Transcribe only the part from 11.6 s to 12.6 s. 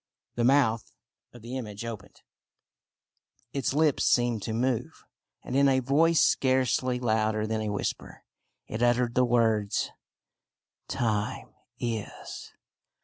is